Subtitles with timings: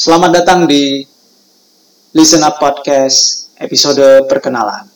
[0.00, 1.04] Selamat datang di
[2.16, 4.00] Listen Up Podcast episode
[4.32, 4.88] perkenalan.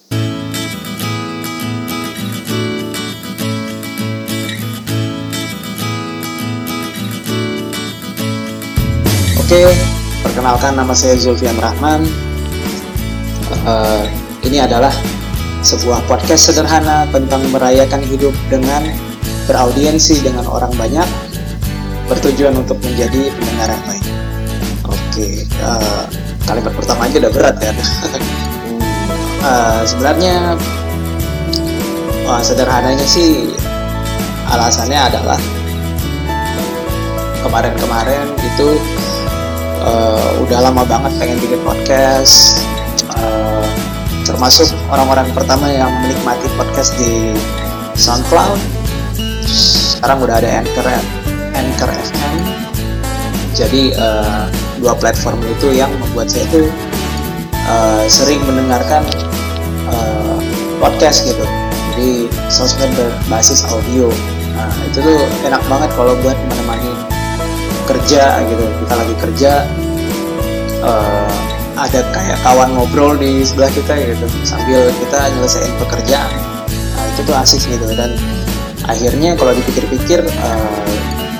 [9.45, 9.61] Oke,
[10.25, 12.09] perkenalkan nama saya Zulfian Rahman.
[13.69, 14.09] Uh,
[14.41, 14.97] ini adalah
[15.61, 18.89] sebuah podcast sederhana tentang merayakan hidup dengan
[19.53, 21.05] beraudiensi dengan orang banyak,
[22.09, 24.04] bertujuan untuk menjadi pendengar yang baik.
[25.15, 26.11] Oke, uh,
[26.43, 27.71] kalimat pertama aja udah berat ya.
[29.47, 30.59] uh, sebenarnya
[32.27, 33.55] uh, sederhananya sih
[34.51, 35.39] alasannya adalah
[37.47, 38.75] kemarin-kemarin itu
[39.87, 42.67] uh, udah lama banget pengen bikin podcast
[43.15, 43.63] uh,
[44.27, 47.39] termasuk orang-orang pertama yang menikmati podcast di
[47.95, 48.59] SoundCloud
[49.95, 50.91] sekarang udah ada Anchor
[51.55, 52.35] Anchor FM
[53.55, 56.69] jadi uh, dua platform itu yang membuat saya tuh
[57.73, 59.01] uh, sering mendengarkan
[59.89, 60.37] uh,
[60.77, 61.41] podcast gitu.
[61.97, 64.13] Jadi sosmed berbasis audio.
[64.53, 66.93] Nah itu tuh enak banget kalau buat menemani
[67.89, 68.65] kerja gitu.
[68.85, 69.53] Kita lagi kerja
[70.85, 71.33] uh,
[71.81, 74.29] ada kayak kawan ngobrol di sebelah kita gitu.
[74.45, 76.37] Sambil kita nyelesain pekerjaan.
[76.69, 77.89] Nah, itu tuh asik gitu.
[77.97, 78.21] Dan
[78.85, 80.85] akhirnya kalau dipikir-pikir uh,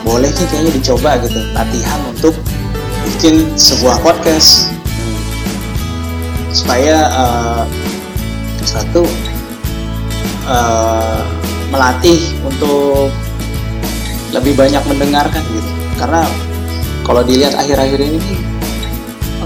[0.01, 1.45] boleh nih kayaknya dicoba gitu.
[1.53, 2.33] Latihan untuk
[3.15, 4.75] bikin sebuah podcast.
[6.51, 7.63] Supaya uh,
[8.67, 9.07] satu
[10.51, 11.23] uh,
[11.71, 13.11] melatih untuk
[14.35, 15.71] lebih banyak mendengarkan gitu.
[15.95, 16.27] Karena
[17.07, 18.19] kalau dilihat akhir-akhir ini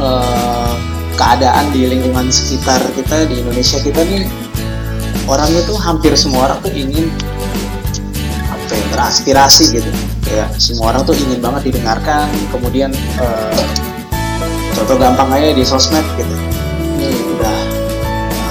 [0.01, 0.73] uh,
[1.21, 4.25] keadaan di lingkungan sekitar kita di Indonesia kita nih
[5.29, 7.13] orang itu hampir semua orang tuh ingin
[8.69, 9.91] apa ya, beraspirasi gitu.
[10.29, 13.65] Ya semua orang tuh ingin banget didengarkan kemudian uh,
[14.77, 16.35] contoh gampang aja di sosmed gitu.
[17.01, 17.09] Ini
[17.41, 17.57] udah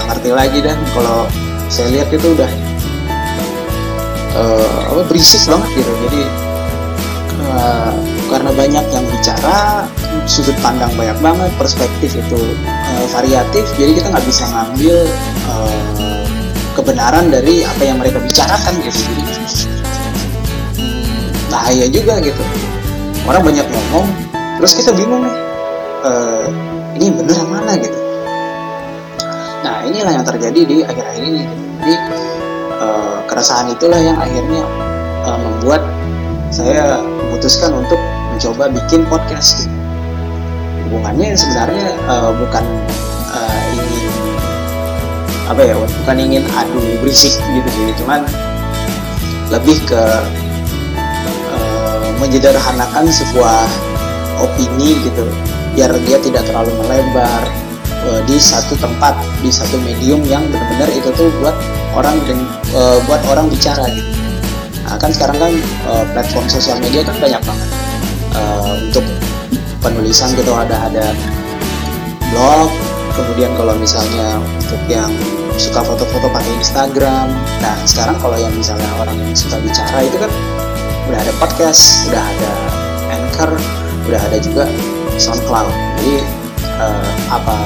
[0.10, 1.30] ngerti lagi dan kalau
[1.70, 2.50] saya lihat itu udah
[4.42, 5.92] uh, berisik banget gitu.
[6.10, 6.22] Jadi
[7.54, 7.94] uh,
[8.34, 9.86] karena banyak yang bicara
[10.26, 14.98] sudut pandang banyak banget perspektif itu uh, variatif jadi kita nggak bisa ngambil
[15.46, 15.80] uh,
[16.74, 18.98] kebenaran dari apa yang mereka bicarakan gitu.
[18.98, 19.67] Jadi
[21.58, 22.44] bahaya juga gitu
[23.26, 24.06] orang banyak ngomong
[24.62, 25.38] terus kita bingung nih
[26.06, 26.46] uh,
[26.94, 27.98] ini bener mana gitu
[29.66, 31.56] nah inilah yang terjadi di akhir-akhir ini gitu.
[31.82, 31.96] jadi
[32.78, 34.62] uh, keresahan itulah yang akhirnya
[35.26, 35.82] uh, membuat
[36.54, 37.98] saya memutuskan untuk
[38.38, 39.74] mencoba bikin podcast gitu.
[40.88, 42.64] hubungannya sebenarnya uh, bukan
[43.34, 44.14] uh, ingin
[45.50, 48.22] apa ya bukan ingin adu berisik gitu sih cuman
[49.50, 50.04] lebih ke
[52.18, 53.66] menyederhanakan sebuah
[54.42, 55.26] opini gitu
[55.78, 57.46] biar dia tidak terlalu melebar
[58.10, 61.54] uh, di satu tempat di satu medium yang benar-benar itu tuh buat
[61.94, 62.40] orang dan
[62.74, 64.10] uh, buat orang bicara gitu.
[64.86, 65.54] Nah kan sekarang kan
[65.86, 67.70] uh, platform sosial media kan banyak banget.
[68.38, 69.06] Uh, untuk
[69.82, 71.14] penulisan gitu ada ada
[72.34, 72.70] blog
[73.18, 75.10] kemudian kalau misalnya untuk yang
[75.58, 77.34] suka foto-foto pakai Instagram.
[77.62, 80.32] Nah sekarang kalau yang misalnya orang yang suka bicara itu kan
[81.08, 82.52] udah ada podcast udah ada
[83.16, 83.52] Anchor
[84.08, 84.68] udah ada juga
[85.18, 85.72] SoundCloud.
[86.00, 86.16] Jadi
[86.80, 87.58] uh, apa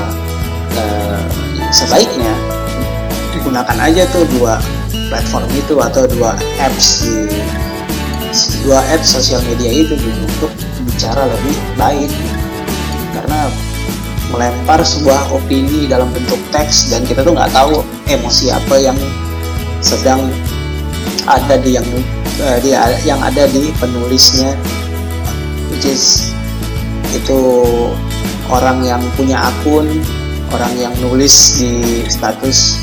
[0.78, 1.22] uh,
[1.74, 2.34] sebaiknya
[3.42, 4.62] gunakan aja tuh dua
[5.10, 7.26] platform itu atau dua apps di
[8.64, 10.52] dua apps sosial media itu gitu untuk
[10.88, 12.12] bicara lebih baik.
[13.12, 13.50] Karena
[14.32, 18.96] melempar sebuah opini dalam bentuk teks dan kita tuh nggak tahu emosi apa yang
[19.84, 20.32] sedang
[21.30, 21.88] ada di yang
[22.42, 22.74] uh, di
[23.06, 24.58] yang ada di penulisnya
[25.74, 26.34] which is
[27.12, 27.40] itu
[28.48, 29.88] orang yang punya akun
[30.52, 32.80] orang yang nulis di status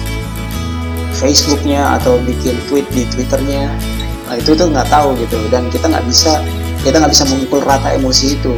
[1.18, 3.66] Facebooknya atau bikin tweet di Twitternya.
[4.30, 5.36] Nah, itu tuh nggak tahu gitu.
[5.50, 6.38] Dan kita nggak bisa
[6.86, 8.54] kita nggak bisa memukul rata emosi itu.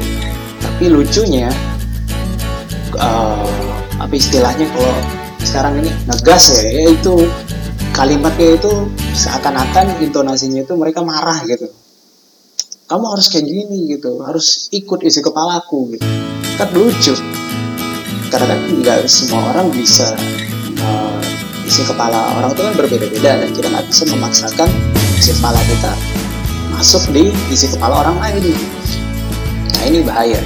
[0.61, 1.49] Tapi lucunya
[3.01, 3.49] uh,
[3.97, 4.95] apa istilahnya kalau
[5.41, 7.25] sekarang ini ngegas ya itu
[7.95, 11.69] kalimatnya itu seakan-akan intonasinya itu mereka marah gitu.
[12.91, 16.07] Kamu harus kayak gini gitu harus ikut isi kepalaku gitu.
[16.59, 17.15] Kan lucu.
[18.31, 20.15] Karena kan nggak semua orang bisa
[20.83, 21.19] uh,
[21.67, 24.69] isi kepala orang itu kan berbeda-beda dan kita nggak bisa memaksakan
[25.19, 25.93] isi kepala kita
[26.75, 28.55] masuk di isi kepala orang lain.
[29.75, 30.41] Nah ini bahaya.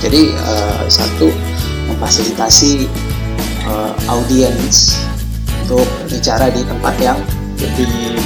[0.00, 1.32] Jadi uh, satu
[1.88, 2.88] memfasilitasi
[3.64, 5.00] uh, audiens
[5.66, 7.18] untuk bicara di tempat yang
[7.58, 8.22] lebih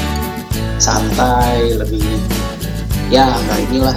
[0.76, 2.04] santai, lebih
[3.08, 3.96] ya nggak inilah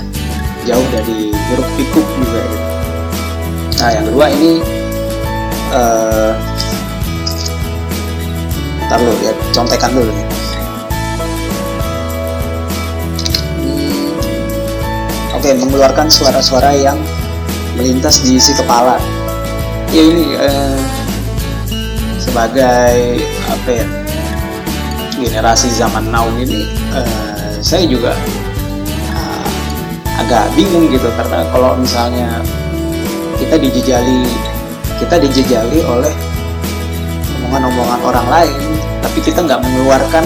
[0.63, 2.57] jauh dari hiruk pikuk juga gitu.
[3.83, 4.51] nah yang kedua ini
[5.75, 6.31] uh,
[8.87, 10.27] ntar lihat contekan dulu nih
[13.59, 14.07] hmm,
[15.35, 16.95] oke okay, mengeluarkan suara-suara yang
[17.75, 18.95] melintas di isi kepala
[19.91, 21.02] ya ini uh,
[22.23, 23.19] sebagai
[23.51, 23.87] apa ya
[25.19, 28.15] generasi zaman now ini uh, saya juga
[29.11, 29.47] uh,
[30.23, 31.11] agak bingung gitu.
[31.19, 32.39] Karena kalau misalnya
[33.39, 34.23] kita dijejali
[35.03, 36.13] kita dijejali oleh
[37.43, 38.61] omongan-omongan orang lain
[39.03, 40.25] tapi kita nggak mengeluarkan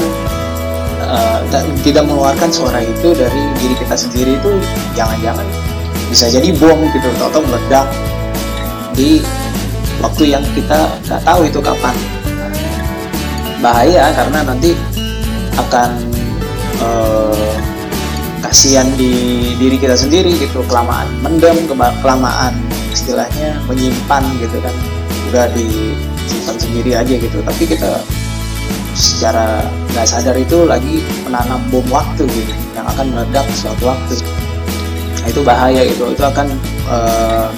[1.01, 1.41] uh,
[1.81, 4.51] tidak mengeluarkan suara itu dari diri kita sendiri itu
[4.93, 5.43] jangan-jangan
[6.07, 7.87] bisa jadi bom gitu atau meledak
[8.93, 9.19] di
[10.01, 11.95] waktu yang kita nggak tahu itu kapan.
[13.57, 14.77] Bahaya karena nanti
[15.57, 15.89] akan
[16.81, 17.53] uh,
[18.45, 20.61] kasihan di diri kita sendiri gitu.
[20.69, 21.65] Kelamaan mendem
[22.01, 22.53] kelamaan
[22.93, 24.75] istilahnya menyimpan gitu kan.
[25.33, 27.37] Udah disimpan sendiri aja gitu.
[27.41, 28.01] Tapi kita
[28.97, 29.61] secara
[29.93, 34.21] nggak sadar itu lagi menanam bom waktu gitu yang akan meledak suatu waktu.
[35.21, 36.47] Nah, itu bahaya itu itu akan
[36.89, 37.49] uh,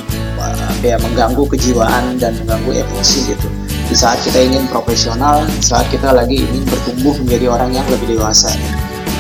[0.81, 3.47] ya mengganggu kejiwaan dan mengganggu emosi gitu.
[3.89, 8.53] Di saat kita ingin profesional saat kita lagi ingin bertumbuh menjadi orang yang lebih dewasa.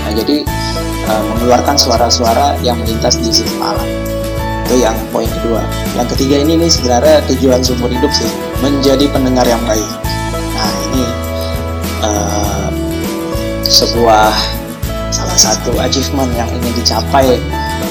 [0.05, 0.45] Nah jadi
[1.09, 3.85] uh, mengeluarkan suara-suara yang melintas di sisi malam
[4.69, 5.65] itu yang poin kedua.
[5.97, 8.29] Yang ketiga ini nih sebenarnya tujuan seumur hidup sih
[8.61, 9.89] menjadi pendengar yang baik.
[10.53, 11.03] Nah ini
[12.05, 12.69] uh,
[13.65, 14.29] sebuah
[15.09, 17.41] salah satu achievement yang ingin dicapai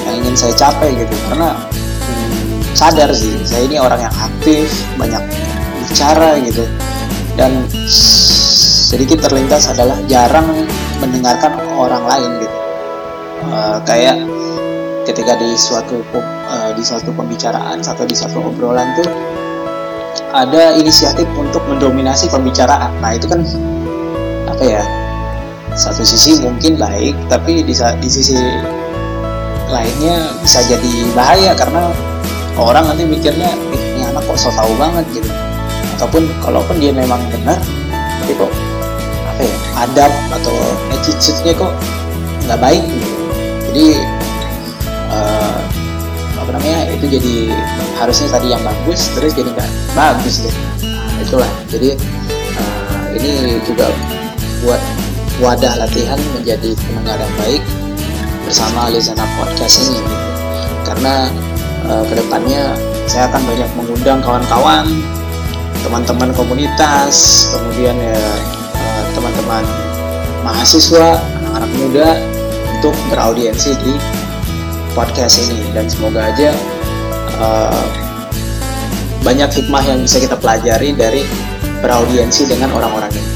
[0.07, 1.15] yang ingin saya capai gitu.
[1.27, 1.51] Karena
[2.73, 5.23] sadar sih saya ini orang yang aktif banyak
[5.87, 6.65] bicara gitu.
[7.39, 7.65] Dan
[8.89, 10.67] sedikit terlintas adalah jarang
[10.99, 12.57] mendengarkan orang lain gitu.
[13.39, 14.19] Uh, kayak
[15.07, 19.07] ketika di suatu uh, di suatu pembicaraan atau di suatu obrolan tuh
[20.35, 22.91] ada inisiatif untuk mendominasi pembicaraan.
[22.99, 23.41] Nah itu kan
[24.51, 24.83] apa ya?
[25.79, 28.35] Satu sisi mungkin baik tapi di, di sisi
[29.69, 31.93] lainnya bisa jadi bahaya karena
[32.61, 35.29] orang nanti mikirnya eh, ini anak kok so tau banget gitu.
[35.99, 37.59] Ataupun kalaupun dia memang benar
[38.19, 38.51] tapi kok
[39.27, 39.55] apa ya
[39.87, 40.55] adab atau
[40.91, 41.73] attitude-nya kok
[42.47, 43.09] nggak baik gitu.
[43.69, 43.85] Jadi
[45.13, 45.59] uh,
[46.39, 47.33] apa namanya itu jadi
[47.99, 50.55] harusnya tadi yang bagus terus jadi nggak bagus deh.
[50.83, 51.51] Nah, itulah.
[51.69, 51.89] Jadi
[52.57, 53.87] uh, ini juga
[54.63, 54.81] buat
[55.39, 57.63] wadah latihan menjadi pendengar yang baik
[58.43, 60.15] bersama Lizana Podcast ini gitu.
[60.83, 61.31] karena
[61.87, 62.75] uh, ke depannya
[63.07, 64.85] saya akan banyak mengundang kawan-kawan
[65.85, 68.19] teman-teman komunitas kemudian ya
[68.75, 69.63] uh, teman-teman
[70.43, 72.07] mahasiswa anak-anak muda
[72.79, 73.93] untuk beraudiensi di
[74.95, 76.51] podcast ini dan semoga aja
[77.39, 77.85] uh,
[79.23, 81.23] banyak hikmah yang bisa kita pelajari dari
[81.79, 83.31] beraudiensi dengan orang-orang ini.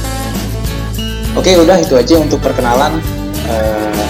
[1.33, 3.01] Oke, udah itu aja untuk perkenalan.
[3.43, 4.07] Uh,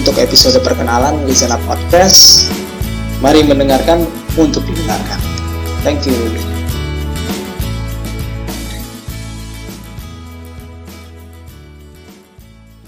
[0.00, 2.48] untuk episode perkenalan Listen Up Podcast.
[3.20, 4.08] Mari mendengarkan
[4.40, 5.20] untuk didengarkan.
[5.84, 6.49] Thank you.